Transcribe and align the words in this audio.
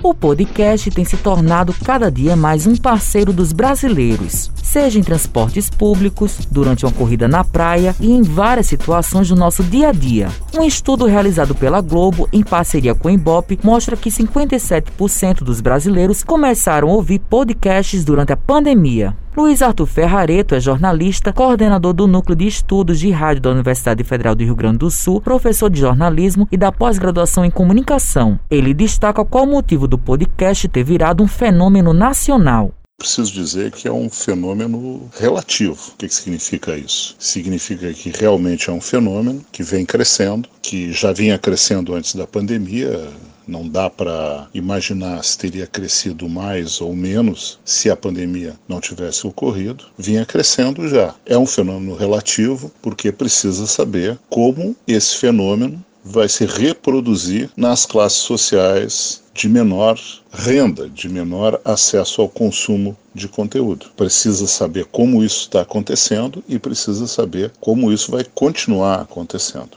O 0.00 0.14
podcast 0.14 0.92
tem 0.92 1.04
se 1.04 1.16
tornado 1.16 1.74
cada 1.84 2.08
dia 2.08 2.36
mais 2.36 2.68
um 2.68 2.76
parceiro 2.76 3.32
dos 3.32 3.52
brasileiros, 3.52 4.48
seja 4.54 4.96
em 4.96 5.02
transportes 5.02 5.68
públicos, 5.68 6.46
durante 6.48 6.86
uma 6.86 6.92
corrida 6.92 7.26
na 7.26 7.42
praia 7.42 7.96
e 7.98 8.12
em 8.12 8.22
várias 8.22 8.68
situações 8.68 9.28
do 9.28 9.34
nosso 9.34 9.64
dia 9.64 9.88
a 9.88 9.92
dia. 9.92 10.28
Um 10.56 10.62
estudo 10.62 11.04
realizado 11.04 11.52
pela 11.52 11.80
Globo 11.80 12.28
em 12.32 12.44
parceria 12.44 12.94
com 12.94 13.08
o 13.08 13.10
Ibope 13.10 13.58
mostra 13.60 13.96
que 13.96 14.08
57% 14.08 15.42
dos 15.42 15.60
brasileiros 15.60 16.22
começaram 16.22 16.90
a 16.90 16.92
ouvir 16.92 17.18
podcasts 17.18 18.04
durante 18.04 18.32
a 18.32 18.36
pandemia. 18.36 19.16
Luiz 19.38 19.62
Arthur 19.62 19.86
Ferrareto 19.86 20.56
é 20.56 20.58
jornalista, 20.58 21.32
coordenador 21.32 21.92
do 21.92 22.08
Núcleo 22.08 22.34
de 22.34 22.48
Estudos 22.48 22.98
de 22.98 23.08
Rádio 23.12 23.42
da 23.42 23.50
Universidade 23.52 24.02
Federal 24.02 24.34
do 24.34 24.42
Rio 24.42 24.56
Grande 24.56 24.78
do 24.78 24.90
Sul, 24.90 25.20
professor 25.20 25.70
de 25.70 25.78
jornalismo 25.78 26.48
e 26.50 26.56
da 26.56 26.72
pós-graduação 26.72 27.44
em 27.44 27.50
comunicação. 27.50 28.40
Ele 28.50 28.74
destaca 28.74 29.24
qual 29.24 29.44
o 29.44 29.46
motivo 29.46 29.86
do 29.86 29.96
podcast 29.96 30.66
ter 30.66 30.82
virado 30.82 31.22
um 31.22 31.28
fenômeno 31.28 31.92
nacional. 31.92 32.74
Preciso 32.98 33.32
dizer 33.32 33.70
que 33.70 33.86
é 33.86 33.92
um 33.92 34.10
fenômeno 34.10 35.08
relativo. 35.16 35.78
O 35.94 35.96
que, 35.96 36.08
significa 36.08 36.76
isso? 36.76 37.14
Significa 37.16 37.92
que 37.94 38.10
realmente 38.10 38.68
é 38.68 38.72
um 38.72 38.80
fenômeno 38.80 39.40
que 39.52 39.62
vem 39.62 39.86
crescendo, 39.86 40.48
que 40.60 40.92
já 40.92 41.12
vinha 41.12 41.38
crescendo 41.38 41.94
antes 41.94 42.16
da 42.16 42.26
pandemia, 42.26 43.08
não 43.48 43.66
dá 43.66 43.88
para 43.88 44.46
imaginar 44.52 45.24
se 45.24 45.38
teria 45.38 45.66
crescido 45.66 46.28
mais 46.28 46.80
ou 46.80 46.94
menos 46.94 47.58
se 47.64 47.90
a 47.90 47.96
pandemia 47.96 48.54
não 48.68 48.80
tivesse 48.80 49.26
ocorrido. 49.26 49.86
Vinha 49.96 50.26
crescendo 50.26 50.86
já. 50.86 51.14
É 51.24 51.36
um 51.36 51.46
fenômeno 51.46 51.96
relativo 51.96 52.70
porque 52.82 53.10
precisa 53.10 53.66
saber 53.66 54.18
como 54.28 54.76
esse 54.86 55.16
fenômeno 55.16 55.82
vai 56.04 56.28
se 56.28 56.46
reproduzir 56.46 57.50
nas 57.56 57.84
classes 57.84 58.18
sociais 58.18 59.22
de 59.34 59.48
menor 59.48 59.98
renda, 60.32 60.88
de 60.88 61.08
menor 61.08 61.60
acesso 61.64 62.20
ao 62.22 62.28
consumo 62.28 62.96
de 63.14 63.28
conteúdo. 63.28 63.86
Precisa 63.96 64.46
saber 64.46 64.86
como 64.86 65.22
isso 65.22 65.42
está 65.42 65.60
acontecendo 65.60 66.42
e 66.48 66.58
precisa 66.58 67.06
saber 67.06 67.52
como 67.60 67.92
isso 67.92 68.10
vai 68.10 68.24
continuar 68.34 69.02
acontecendo. 69.02 69.76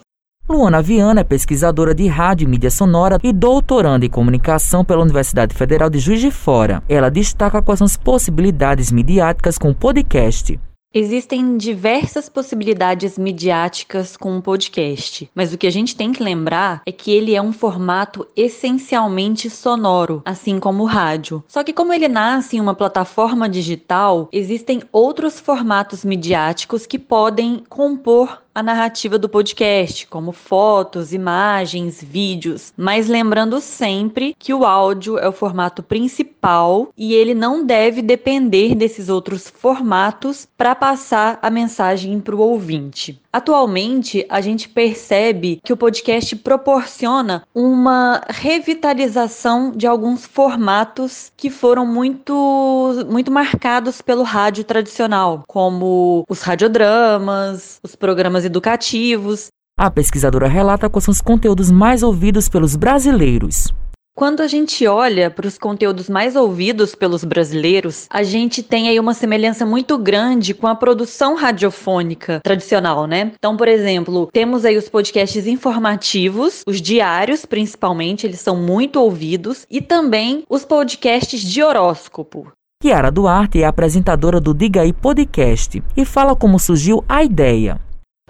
Luana 0.50 0.82
Viana 0.82 1.22
é 1.22 1.24
pesquisadora 1.24 1.94
de 1.96 2.08
rádio 2.08 2.46
e 2.46 2.48
mídia 2.48 2.70
sonora 2.70 3.18
e 3.24 3.32
doutoranda 3.32 4.06
em 4.06 4.10
comunicação 4.10 4.84
pela 4.84 5.02
Universidade 5.02 5.56
Federal 5.56 5.90
de 5.90 6.00
Juiz 6.00 6.20
de 6.20 6.32
Fora. 6.32 6.84
Ela 6.90 7.10
destaca 7.10 7.62
quais 7.62 7.78
são 7.78 7.86
as 7.86 7.96
possibilidades 7.96 8.92
midiáticas 8.92 9.58
com 9.58 9.70
o 9.70 9.76
podcast. 9.76 10.60
Existem 10.94 11.56
diversas 11.56 12.28
possibilidades 12.28 13.18
midiáticas 13.18 14.18
com 14.18 14.38
o 14.38 14.42
podcast, 14.42 15.32
mas 15.34 15.54
o 15.54 15.58
que 15.58 15.66
a 15.66 15.72
gente 15.72 15.96
tem 15.96 16.12
que 16.12 16.22
lembrar 16.22 16.82
é 16.86 16.92
que 16.92 17.12
ele 17.12 17.34
é 17.34 17.42
um 17.42 17.54
formato 17.54 18.28
essencialmente 18.36 19.50
sonoro, 19.50 20.22
assim 20.26 20.60
como 20.60 20.84
o 20.84 20.86
rádio. 20.86 21.42
Só 21.48 21.64
que 21.64 21.72
como 21.72 21.94
ele 21.94 22.10
nasce 22.10 22.58
em 22.58 22.60
uma 22.60 22.76
plataforma 22.76 23.48
digital, 23.48 24.28
existem 24.34 24.84
outros 24.92 25.40
formatos 25.40 26.04
midiáticos 26.04 26.86
que 26.86 27.00
podem 27.00 27.64
compor 27.70 28.41
a 28.54 28.62
narrativa 28.62 29.18
do 29.18 29.30
podcast, 29.30 30.08
como 30.08 30.32
fotos, 30.32 31.14
imagens, 31.14 32.04
vídeos, 32.04 32.74
mas 32.76 33.08
lembrando 33.08 33.62
sempre 33.62 34.36
que 34.38 34.54
o 34.54 34.66
áudio 34.66 35.18
é 35.18 35.28
o 35.28 35.32
formato 35.32 35.82
principal 35.82 36.90
e 36.98 37.14
ele 37.14 37.34
não 37.34 37.66
deve 37.66 38.02
depender 38.02 38.76
desses 38.76 39.10
outros 39.10 39.50
formatos 39.50 40.48
para 40.58 40.76
passar 40.76 41.40
a 41.42 41.50
mensagem 41.50 42.20
para 42.20 42.36
o 42.36 42.40
ouvinte. 42.40 43.22
Atualmente, 43.34 44.26
a 44.28 44.42
gente 44.42 44.68
percebe 44.68 45.62
que 45.64 45.72
o 45.72 45.78
podcast 45.78 46.36
proporciona 46.36 47.44
uma 47.56 48.22
revitalização 48.28 49.72
de 49.72 49.88
alguns 49.88 50.26
formatos 50.26 51.32
que 51.38 51.50
foram 51.50 51.86
muito, 51.86 53.06
muito 53.10 53.32
marcados 53.32 54.02
pelo 54.02 54.24
rádio 54.24 54.66
tradicional, 54.66 55.44
como 55.48 56.26
os 56.28 56.42
radiodramas, 56.42 57.80
os 57.82 57.96
programas 58.42 58.46
educativos. 58.46 59.48
A 59.78 59.90
pesquisadora 59.90 60.48
relata 60.48 60.90
quais 60.90 61.06
são 61.06 61.12
os 61.12 61.22
conteúdos 61.22 61.72
mais 61.72 62.04
ouvidos 62.04 62.50
pelos 62.50 62.76
brasileiros. 62.76 63.74
Quando 64.14 64.42
a 64.42 64.48
gente 64.48 64.86
olha 64.86 65.32
para 65.32 65.48
os 65.48 65.58
conteúdos 65.58 66.10
mais 66.10 66.36
ouvidos 66.36 66.94
pelos 66.94 67.24
brasileiros, 67.24 68.08
a 68.10 68.24
gente 68.24 68.62
tem 68.62 68.90
aí 68.90 69.00
uma 69.00 69.14
semelhança 69.14 69.66
muito 69.66 69.98
grande 69.98 70.54
com 70.54 70.68
a 70.68 70.76
produção 70.76 71.34
radiofônica 71.34 72.42
tradicional, 72.44 73.08
né? 73.08 73.32
Então, 73.34 73.56
por 73.56 73.70
exemplo, 73.70 74.30
temos 74.32 74.66
aí 74.66 74.78
os 74.78 74.90
podcasts 74.90 75.48
informativos, 75.48 76.62
os 76.68 76.82
diários 76.82 77.46
principalmente, 77.46 78.28
eles 78.28 78.42
são 78.42 78.58
muito 78.58 79.00
ouvidos, 79.00 79.66
e 79.72 79.82
também 79.82 80.44
os 80.50 80.66
podcasts 80.66 81.40
de 81.42 81.64
horóscopo. 81.64 82.52
Kiara 82.84 83.10
Duarte 83.10 83.62
é 83.62 83.66
apresentadora 83.66 84.42
do 84.42 84.54
Diga 84.54 84.82
aí 84.82 84.92
Podcast 84.92 85.82
e 85.96 86.04
fala 86.04 86.36
como 86.36 86.60
surgiu 86.60 87.04
a 87.08 87.24
ideia. 87.24 87.80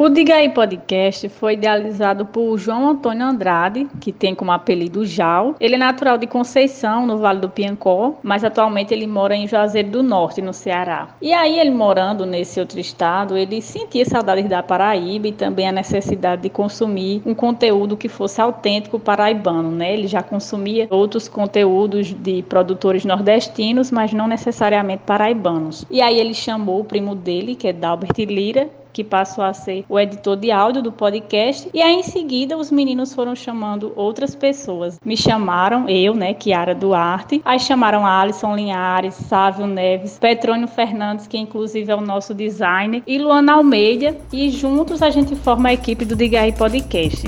O 0.01 0.09
Diga 0.09 0.34
aí 0.34 0.50
Podcast 0.50 1.29
foi 1.29 1.53
idealizado 1.53 2.25
por 2.25 2.57
João 2.57 2.89
Antônio 2.89 3.23
Andrade, 3.23 3.88
que 4.00 4.12
tem 4.12 4.34
como 4.34 4.51
apelido 4.51 5.06
Jal. 5.06 5.56
Ele 5.59 5.75
é 5.75 5.78
natural 5.78 6.17
de 6.17 6.25
Conceição, 6.25 7.06
no 7.06 7.19
Vale 7.19 7.39
do 7.39 7.47
Piancó, 7.47 8.16
mas 8.23 8.44
atualmente 8.44 8.91
ele 8.91 9.06
mora 9.06 9.35
em 9.35 9.47
Juazeiro 9.47 9.91
do 9.91 10.01
Norte, 10.01 10.41
no 10.41 10.53
Ceará. 10.53 11.09
E 11.22 11.31
aí, 11.31 11.59
ele 11.59 11.69
morando 11.69 12.25
nesse 12.25 12.59
outro 12.59 12.79
estado, 12.79 13.38
ele 13.38 13.61
sentia 13.61 14.03
saudades 14.03 14.50
da 14.50 14.63
Paraíba 14.63 15.28
e 15.28 15.31
também 15.31 15.69
a 15.69 15.72
necessidade 15.72 16.41
de 16.41 16.50
consumir 16.50 17.22
um 17.23 17.35
conteúdo 17.35 17.95
que 17.95 18.09
fosse 18.09 18.41
autêntico 18.41 19.00
paraibano, 19.00 19.69
né? 19.69 19.94
Ele 19.94 20.07
já 20.07 20.23
consumia 20.23 20.88
outros 20.90 21.28
conteúdos 21.28 22.07
de 22.07 22.41
produtores 22.41 23.06
nordestinos, 23.06 23.91
mas 23.91 24.11
não 24.13 24.28
necessariamente 24.28 25.03
paraibanos. 25.06 25.85
E 25.91 26.01
aí 26.01 26.19
ele 26.19 26.34
chamou 26.34 26.79
o 26.79 26.85
primo 26.85 27.13
dele, 27.13 27.53
que 27.53 27.67
é 27.67 27.72
Dalbert 27.73 28.17
Lira, 28.17 28.67
que 28.91 29.03
passou 29.03 29.44
a 29.44 29.53
ser 29.53 29.85
o 29.88 30.00
editor 30.00 30.38
de 30.38 30.52
áudio 30.52 30.81
do 30.81 30.91
podcast. 30.91 31.69
E 31.74 31.81
aí 31.81 31.94
em 31.94 32.03
seguida 32.03 32.57
os 32.57 32.72
meninos 32.72 33.13
foram 33.13 33.35
chamando 33.35 33.91
outras 33.96 34.35
pessoas. 34.35 35.00
Me 35.03 35.16
chamaram, 35.16 35.88
eu, 35.90 36.13
né, 36.13 36.34
Kiara 36.34 36.75
Duarte. 36.75 37.41
Aí 37.46 37.59
chamaram 37.59 38.06
Alisson 38.06 38.56
Linhares, 38.56 39.16
Sávio 39.16 39.68
Neves, 39.68 40.18
Petrônio 40.19 40.68
Fernandes, 40.68 41.28
que 41.28 41.38
inclusive 41.38 41.91
é 41.91 41.96
o 41.96 42.02
nosso 42.02 42.34
designer, 42.34 43.03
e 43.06 43.18
Luana 43.18 43.53
Almeida. 43.53 44.18
E 44.31 44.50
juntos 44.50 45.02
a 45.02 45.09
gente 45.09 45.35
forma 45.35 45.69
a 45.69 45.73
equipe 45.73 46.06
do 46.06 46.16
Diga 46.16 46.41
aí 46.41 46.52
Podcast. 46.52 47.28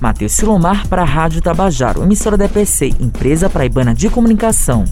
Matheus 0.00 0.32
Silomar 0.32 0.88
para 0.88 1.02
a 1.02 1.04
Rádio 1.04 1.42
Tabajaro, 1.42 2.02
emissora 2.02 2.36
da 2.36 2.48
empresa 3.00 3.50
praibana 3.50 3.94
de 3.94 4.08
comunicação. 4.08 4.84